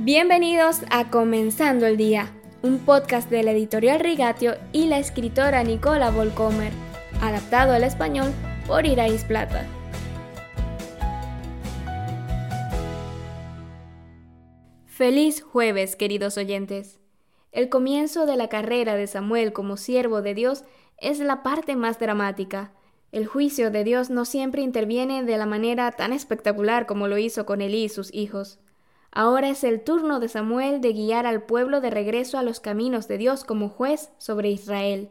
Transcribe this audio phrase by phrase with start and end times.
[0.00, 6.12] Bienvenidos a Comenzando el Día, un podcast de la editorial Rigatio y la escritora Nicola
[6.12, 6.72] Volcomer,
[7.20, 8.32] adaptado al español
[8.68, 9.66] por Irais Plata.
[14.86, 17.00] Feliz jueves, queridos oyentes.
[17.50, 20.62] El comienzo de la carrera de Samuel como siervo de Dios
[20.98, 22.72] es la parte más dramática.
[23.10, 27.46] El juicio de Dios no siempre interviene de la manera tan espectacular como lo hizo
[27.46, 28.60] con Elí y sus hijos.
[29.10, 33.08] Ahora es el turno de Samuel de guiar al pueblo de regreso a los caminos
[33.08, 35.10] de Dios como juez sobre Israel.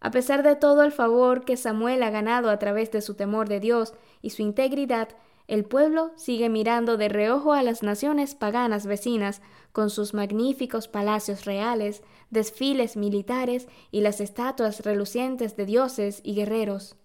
[0.00, 3.48] A pesar de todo el favor que Samuel ha ganado a través de su temor
[3.48, 5.08] de Dios y su integridad,
[5.46, 9.42] el pueblo sigue mirando de reojo a las naciones paganas vecinas,
[9.72, 16.96] con sus magníficos palacios reales, desfiles militares y las estatuas relucientes de dioses y guerreros.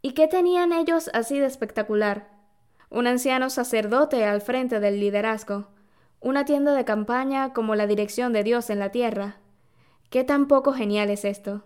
[0.00, 2.41] ¿Y qué tenían ellos así de espectacular?
[2.92, 5.68] Un anciano sacerdote al frente del liderazgo,
[6.20, 9.40] una tienda de campaña como la dirección de Dios en la tierra.
[10.10, 11.64] ¿Qué tan poco genial es esto?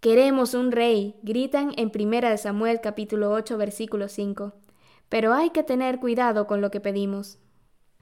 [0.00, 4.52] Queremos un rey, gritan en Primera de Samuel capítulo 8 versículo 5.
[5.08, 7.38] Pero hay que tener cuidado con lo que pedimos.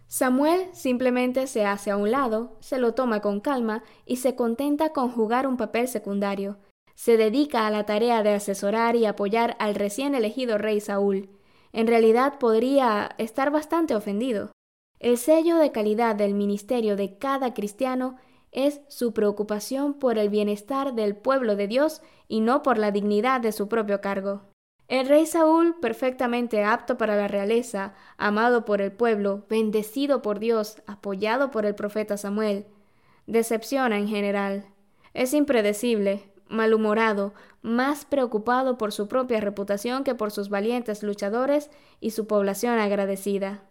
[0.09, 4.93] Samuel simplemente se hace a un lado, se lo toma con calma y se contenta
[4.93, 6.59] con jugar un papel secundario.
[6.97, 11.31] Se dedica a la tarea de asesorar y apoyar al recién elegido rey Saúl,
[11.77, 14.51] en realidad podría estar bastante ofendido.
[14.99, 18.17] El sello de calidad del ministerio de cada cristiano
[18.51, 23.43] es su preocupación por el bienestar del pueblo de Dios y no por la dignidad
[23.43, 24.41] de su propio cargo.
[24.89, 30.81] El rey Saúl, perfectamente apto para la realeza, amado por el pueblo, bendecido por Dios,
[30.87, 32.65] apoyado por el profeta Samuel,
[33.27, 34.65] decepciona en general.
[35.13, 42.11] Es impredecible, malhumorado, más preocupado por su propia reputación que por sus valientes luchadores y
[42.11, 43.65] su población agradecida.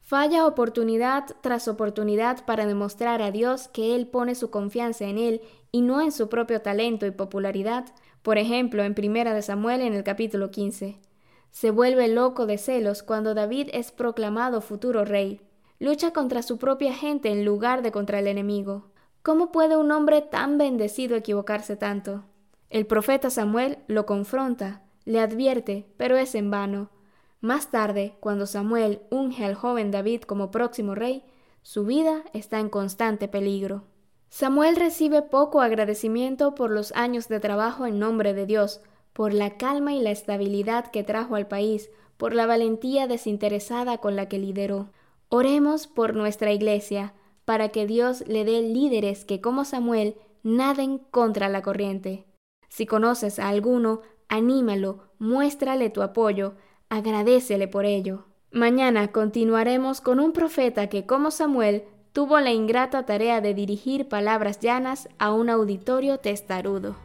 [0.00, 5.40] Falla oportunidad tras oportunidad para demostrar a Dios que Él pone su confianza en Él
[5.70, 7.86] y no en su propio talento y popularidad,
[8.22, 10.98] por ejemplo en Primera de Samuel en el capítulo 15.
[11.52, 15.40] Se vuelve loco de celos cuando David es proclamado futuro rey.
[15.78, 18.90] Lucha contra su propia gente en lugar de contra el enemigo.
[19.22, 22.24] ¿Cómo puede un hombre tan bendecido equivocarse tanto?
[22.70, 26.88] El profeta Samuel lo confronta, le advierte, pero es en vano.
[27.42, 31.22] Más tarde, cuando Samuel unge al joven David como próximo rey,
[31.62, 33.84] su vida está en constante peligro.
[34.30, 38.80] Samuel recibe poco agradecimiento por los años de trabajo en nombre de Dios,
[39.12, 44.16] por la calma y la estabilidad que trajo al país, por la valentía desinteresada con
[44.16, 44.88] la que lideró.
[45.28, 47.12] Oremos por nuestra iglesia,
[47.44, 52.24] para que Dios le dé líderes que, como Samuel, naden contra la corriente.
[52.68, 56.54] Si conoces a alguno, anímalo, muéstrale tu apoyo,
[56.88, 58.26] agradecele por ello.
[58.52, 64.58] Mañana continuaremos con un profeta que, como Samuel, tuvo la ingrata tarea de dirigir palabras
[64.60, 66.96] llanas a un auditorio testarudo.